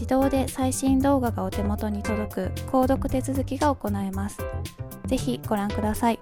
[0.00, 2.40] 自動で最新動画がお手元に届く
[2.72, 4.38] 購読手続きが行えます。
[5.04, 6.18] ぜひご覧ください。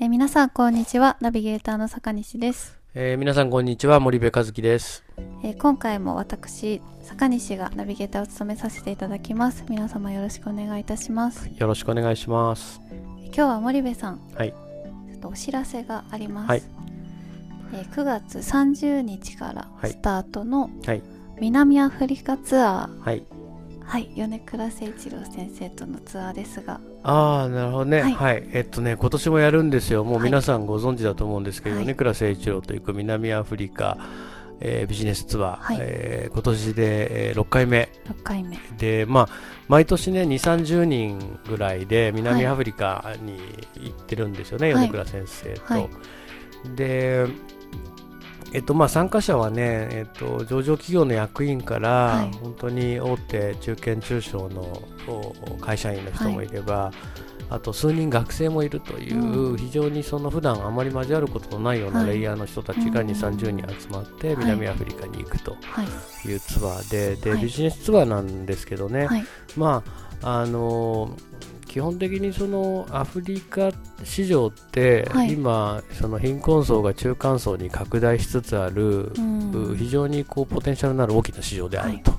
[0.00, 1.18] えー、皆さんこんにちは。
[1.20, 2.80] ナビゲーターの坂西です。
[2.94, 4.00] えー、皆さんこんにちは。
[4.00, 5.04] 森部和樹です。
[5.44, 9.66] えー、今回も私坂西がナビゲーターを務めさせていただきます。
[9.68, 11.50] 皆様よろしくお願いいたします。
[11.54, 12.80] よろしくお願いします。
[13.24, 16.48] 今日は森部さん、はい、ちょっとお知らせがあります。
[16.48, 16.89] はい
[17.72, 20.70] えー、9月30日からスタートの
[21.40, 23.24] 南アフリカツアー、はい、
[23.84, 26.80] はい、米倉誠一郎先生とのツアーですが。
[27.02, 30.04] ああなるほどね、はい、はい、えっとね今年もやるんですよ。
[30.04, 33.98] もう皆さんご存知だと思うんですけど、はい、米倉誠一郎と行く南アフリカ
[34.60, 37.88] えー、ビジネスツアー、はい、えー、今年で、えー、6回目。
[38.04, 38.58] 6回目。
[38.78, 39.28] でまあ
[39.68, 43.38] 毎年ね2 3 0人ぐらいで南アフリカに
[43.80, 45.88] 行ってるんですよね、はい、米倉先生と、はい、
[46.76, 47.26] で
[48.52, 54.82] えっとまあ、参加者はね、えっと、上場企業の役員から、はい、本当に大手中堅中小の
[55.60, 56.94] 会社員の人もいれば、はい、
[57.50, 65.56] あと数人学生もいるという、うん、非常にその普段あまり交わることのないようなレイヤーの人たちが2、はい、30人集まって南アフリカに行くと
[66.26, 69.08] いうツアーでで、ビジネスツアーなんですけどね、
[69.56, 69.84] ま
[70.22, 73.70] ああのー基本的にそのアフリカ
[74.02, 82.18] 市場って、はい、今その貧困層が中間層に拡大しつつある、うん、非常にこうポテンシャルのある大きな市場であると、は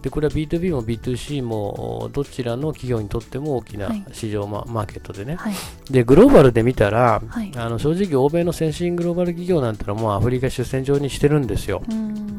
[0.00, 5.54] い、でこれは B2B も B2C もどちらの企業にとっても大きな市場、はい、マーケットでね、はい、
[5.88, 7.22] でグローバルで見たら、
[7.54, 11.84] あの正直欧米の先進グローバル企業なんてのはもうアフリカ出戦場にしてるんですよ、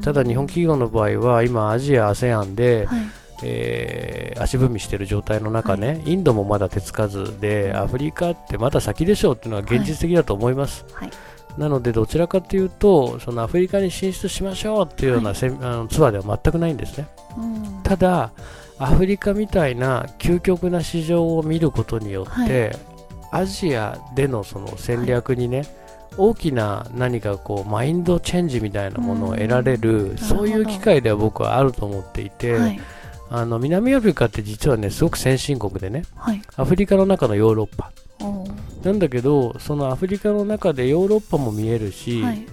[0.02, 2.86] ただ日本企業の場合は今アジア ASEAN で、
[3.44, 10.86] えー、足踏みしている状態の中ね、はい、インドもまだ手つかずで、アフリカってまだ先でしょうっていうのは現実的だと思います。
[10.94, 11.08] はい。
[11.10, 11.14] は
[11.58, 17.08] い、なので、どちらかというと、そのアフリカに進出しましょうっていうような、あのツアーでは全くないんですね。
[17.38, 18.32] うん、ただ、
[18.78, 22.76] アフリカみたいな究極な市場を見ることによって、
[23.32, 25.66] アジアでのその戦略にね、
[26.18, 32.80] 大きな何かこうマインドチェンジみたいなものを得られる、そういう機会では僕はあると思っていて、はい
[33.30, 37.92] あの南アフリカって実はねすごく先進国でね、はい、アフリカの中のヨーロッパ。
[38.84, 42.46] なんだけどそのアフリカの中でヨーロッパも見えるし、はい、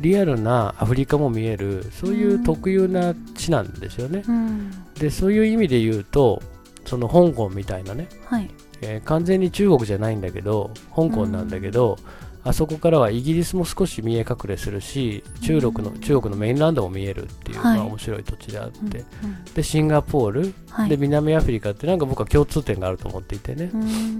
[0.00, 6.42] リアルなアフリカも見えるそういう特有な地なんですよね、うん、でそういう意味で言うと
[6.86, 8.50] その香港みたいなね、はい。
[8.80, 23.70] えー、完全に中国じゃないんだけど香港なんだけど、うんあそこからはイギリスも少し見え隠れするし中国の中国のメインランドも見えるっていう、はい、まあ、面白い土地であって、うんうん、でシンガポール、はい、で南アフリカってなんか僕は共通点があると思っていてね。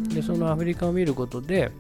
[0.09, 1.71] でそのアフリカを見ることで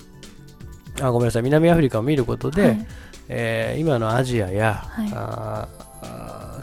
[1.00, 2.87] あごめんなさい南アフリカを見ることで、はい、
[3.29, 5.69] えー、今のアジアや、はい、あ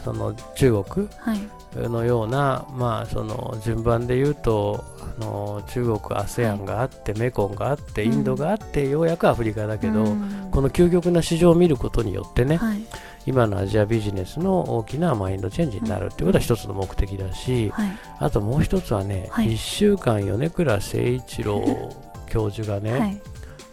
[0.04, 1.40] その中国、はい。
[1.74, 4.84] のような、まあ、その順番で言うと
[5.18, 10.48] あの中国 ASEAN があって、メコンがあってインドがあって、ようやくアフリカだけど、うん。
[10.50, 12.82] この究極な市場を見ることによってね、はい。
[13.24, 17.90] 今のアジアビジネスの大きなマインドチェンジになるっていうことは一つの目的だし、はい。
[18.18, 19.48] あともう一つはね、はい。
[19.52, 21.90] 1週間米倉誠一郎
[22.28, 23.20] 教授がね、はい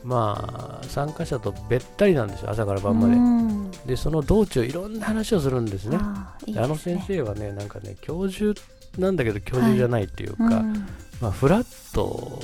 [0.03, 3.71] まあ参加者とべったりなんですよ朝から晩まで、うん。
[3.85, 5.97] でその道中いろんな話をするんですね。
[5.99, 8.59] あーいいであの先生はねなんかね教授
[8.97, 10.87] なんだけど教授じゃないっていうか、うん
[11.21, 12.41] まあ、フラット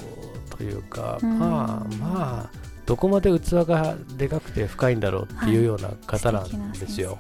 [0.58, 1.40] というか、うん。
[1.40, 7.18] まあまあどこまで器がでかくて深いんだろうっていうような方なんですよ。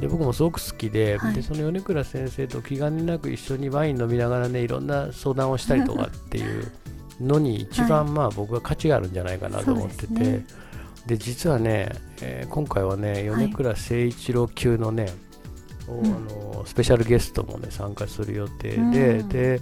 [0.00, 1.34] で僕もすごく好きで,、はい。
[1.34, 6.72] でその米倉先生と気兼ねなく一緒にワイン飲みながらねいろんな相談をしたりとかっていう
[7.20, 10.44] のに一番まあ僕は価値があるんじゃないかなと思ってて、そうですね
[11.06, 11.90] で実はね、
[12.22, 13.48] えー今回はねはい。
[13.48, 15.12] 米倉誠一郎級のね、
[15.86, 16.06] おうん。
[16.06, 19.28] あのスペシャルゲストもね参加する予定で、うん。
[19.28, 19.60] で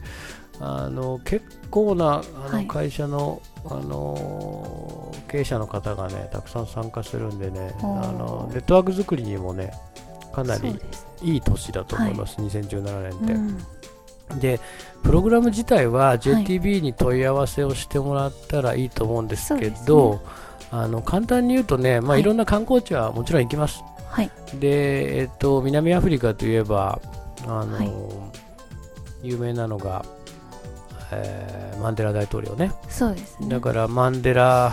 [0.60, 2.64] あの結構なあはい。
[2.66, 9.72] の会社の、あの経営者の方がねたくさん参加するんでねあのネットワーク作りにもね
[10.32, 10.78] かなり
[11.22, 13.32] いい年だと思います、2017年って。
[13.32, 13.58] うん
[14.40, 14.60] で
[15.02, 20.22] プログラム自体は JTB に問い合わせをしてもらったらいいと思うんですけそうど、
[20.70, 23.82] あの簡単に言うとね、まあ、はいいろんな観光地はもちろん行きます。
[24.06, 27.00] はいで、えっと、南アフリカといえば、
[27.46, 27.92] あのはい
[29.22, 30.04] 有名なのが、
[31.12, 32.72] えーマンデラ大統領ね。
[32.88, 34.72] そうですねだからマンデラ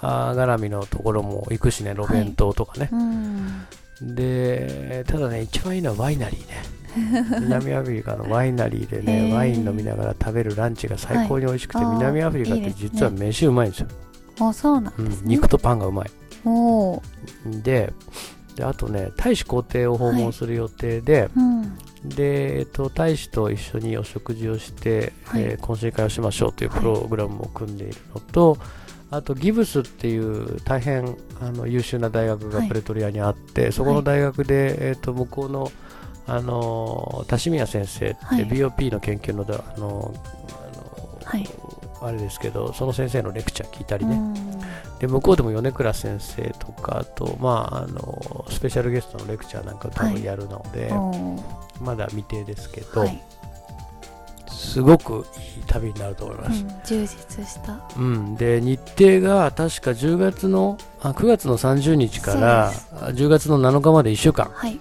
[0.00, 2.88] 絡みのところも行くしね、路弁島とかね。
[2.92, 3.66] うん
[4.00, 6.54] で、ただね、一番いいのはワイナリーね。
[7.40, 9.34] 南アフリカのワイナリーでへね、ー。
[9.34, 11.96] ワイン飲みながら食べるランチが最高に美味しくて、はい。
[11.96, 13.88] 南アフリカって実は飯うまいんですよ。
[14.40, 15.28] あそうなんうんですね。
[15.28, 16.10] 肉とパンがうまい。
[16.44, 17.02] おお
[17.62, 17.92] で、
[18.54, 21.76] であとね、大使公邸を訪問する予定で、うん。
[22.08, 25.42] で、えっと、大使と一緒にお食事をして、はい。
[25.42, 28.56] えー懇親会をしましょうというはいプログラムを組んでいるのと、
[29.10, 32.68] あとギブスっていう大変あの優秀な大学がはい。
[32.68, 35.70] プレトリアにあって、そこの大学で、えっと向こうの
[36.26, 38.46] あの田島宮先生って、はい。
[38.46, 40.14] BOP の研究のだあの
[40.50, 41.48] あの、はい。
[42.02, 44.34] あれですけどその先生のレクチャー聞いたりね、うん。
[44.98, 51.42] で向こうでも米倉先生とかあと、まあ、あのスペシャルゲストのレクチャーなんかを多分やるので、おー。
[51.80, 53.22] まだ未定ですけど、はい。
[54.48, 55.26] すごく
[55.56, 56.62] いい旅になると思います。
[56.62, 57.80] うん充実した。
[57.96, 58.36] うん。
[58.36, 64.50] で日程が確か10月のあ9月の30日からそうあ10月の7日まで1週間。
[64.52, 64.78] はい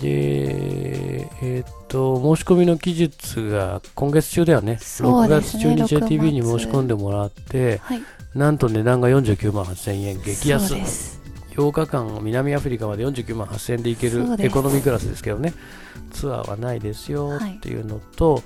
[0.00, 3.10] で、えーっと申し込みの期日
[3.50, 4.78] が今月中だよね。
[4.80, 8.02] そう6ですね月中に6 JTB に月申し込んでもらってはい。
[8.34, 10.22] なんと値段が49万8000円。
[10.22, 10.68] 激安。
[10.68, 11.20] そうです。
[11.56, 15.52] 8日間南アフリカまで49万8000円で行けるエコノミークラスですけどね。
[16.12, 18.42] ツアーはないですよはいっていうのと、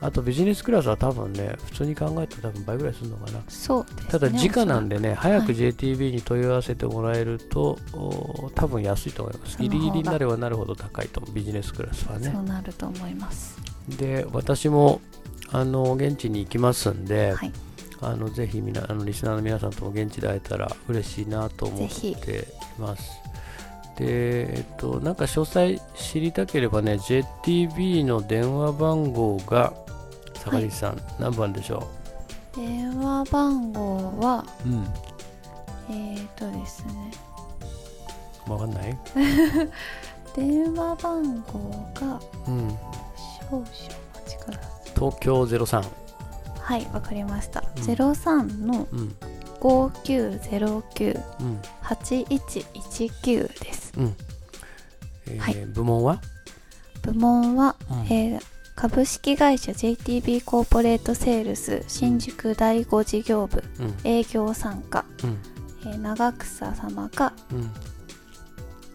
[0.00, 3.40] あとビジネスクラスは多分ね普通に考えたら多分倍ぐらいするのかな。
[3.48, 4.04] そうですね。
[4.10, 9.58] ただ時価なんでね早くはい JTB に問い合わせてもらえると、お多分安いと思います。
[9.58, 13.58] ギリギリになればなるほど高いと思うビジネスクラスはそねうなると思います。
[13.98, 15.00] で私も
[15.50, 17.52] あの現地に行きますんで、はい。
[18.00, 22.16] あのぜひみなあのリスナーの皆さんとも現地で会えたら嬉しいなと思ってい
[22.78, 23.24] ます。
[23.96, 29.72] で、えっと、なんか詳細知りたければね、JTB の電話番号が、
[30.44, 31.88] 坂西さん、何番でしょ
[32.54, 34.84] 電話番号はううん。
[35.90, 37.10] えーとですね
[38.46, 38.98] わかんない？
[40.36, 42.68] 電話番号がうん。
[43.50, 43.72] 少々お待
[44.26, 45.84] ちください東京03。
[46.60, 49.16] はいわかりました、うん03のうん。
[49.60, 51.60] 5909うん。
[51.82, 54.16] 8119ですうん。
[55.26, 56.20] えーはい部門は、
[57.02, 58.42] 部門は、うんえー
[58.74, 63.94] 株式会社 JTB コーポレートセールス新宿第5事業部うん。
[64.04, 65.38] 営業参加、うん。
[65.86, 67.70] えー長草様かうん。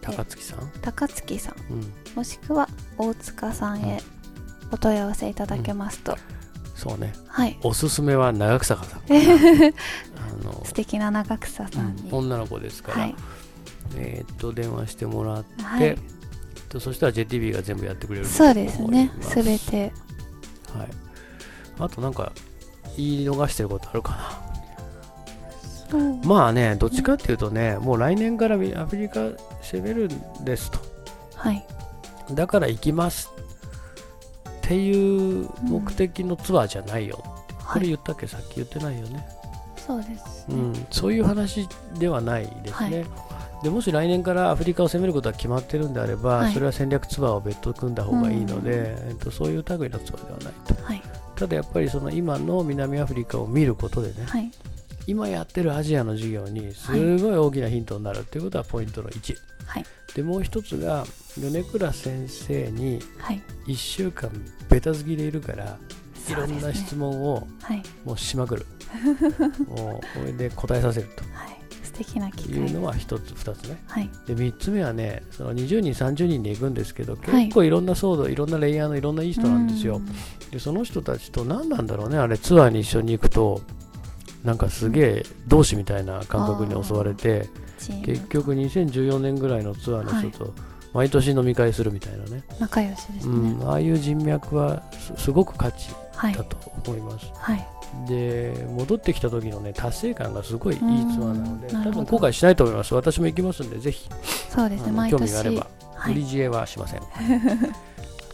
[0.02, 0.70] 高槻さん？
[0.82, 1.92] 高槻さんうん。
[2.14, 2.68] もしくは
[2.98, 4.00] 大塚さんへ
[4.72, 6.16] お問い合わせいただけますと、
[6.76, 7.12] そうね。
[7.26, 9.00] はいおすすめは長草さん。
[9.00, 9.02] あ
[10.44, 13.14] の素敵な長草さんに、うん女の子ですから、はい
[13.96, 15.96] えーっと電話してもらって、はい
[16.70, 19.12] とそしたら JTB が全部やってくれるそうですね。
[19.20, 19.42] すす。
[19.42, 19.92] べて。
[20.72, 20.88] はい、
[21.78, 22.32] あとなんか
[22.96, 24.40] 言い逃してることあるか
[25.92, 26.10] な。
[26.24, 30.78] まあねどっちかっていうとねもう来年からアフリカ攻めるんですと。
[31.34, 31.66] はい。
[32.32, 33.28] だから行きます
[34.48, 38.28] っていう目的のツアーじゃないよ、こはいれ言ったっけ？
[38.28, 39.26] さっき言ってないよね、
[39.76, 41.66] そうですね、うん、そういう話
[41.98, 43.06] ではないですね、はい
[43.62, 46.52] でもし来年からアフリカを攻めることが決まってるんであれば、はい。
[46.52, 50.82] それは戦略ツアーを別途組んだ方がいいので、えっと、そういう類のツアーではないと。
[50.82, 51.02] はい。
[51.36, 54.50] ただやっぱりその今の南アフリカを見ることでね、はい。
[55.06, 59.34] 今やってるアジアの事業にすごい大きなヒントになるということはポイントの1、
[59.66, 59.84] はい。
[60.14, 61.04] でもう一つが
[61.38, 63.42] 米倉先生にはい。
[63.66, 64.30] 1週間
[64.70, 65.78] ベタ好きでいるから
[66.28, 67.82] いろんな質問をはい。
[68.04, 68.66] もうしまくる。
[69.68, 71.49] もうこれで答えさせるはい
[72.04, 73.82] 素敵な機という会のは一つ二つね。
[73.86, 74.10] はい。
[74.26, 77.44] で3つ目はねその20人30人で行くんですけどはい。
[77.44, 80.00] 結構いろんな騒動、い、ろんなレイヤーのいろんないい人なんですよ。
[80.50, 83.60] でその人たちと何なんだろうねあれツアーに一緒に行くと
[84.44, 87.48] なんかすげえ同志みたいな感覚に襲われて
[88.04, 90.54] 結局2014年ぐらいのツアーの人と
[90.92, 94.82] 毎年飲み会するみたいなね、仲良しですうねん、ああいう人脈は
[95.16, 97.66] すすごく価値はいだと思います、はい。
[98.08, 102.94] で戻ってきた時のね達成感がすごいいいツアーなので多分後悔しないと思います。
[102.94, 104.08] 私も行きますんでぜひ
[104.48, 105.22] そうですね毎年。
[105.22, 106.12] 味があればはい。
[106.12, 107.00] 売り知恵はしません。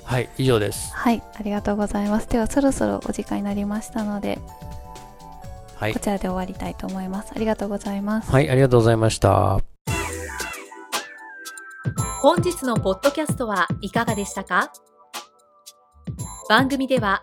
[0.05, 0.93] はい以上です。
[0.95, 1.23] はい。
[1.35, 2.29] ありがとうございます。
[2.29, 4.39] ではそろそろお時間になりましたので
[5.77, 5.95] はい。
[5.95, 7.33] こちらで終わりたいと思います。
[7.35, 8.31] ありがとうございます。
[8.31, 9.59] はいありがとうございました。
[12.23, 14.73] 本日のポッドキャストはいかがでしたか？
[16.49, 17.23] 番組では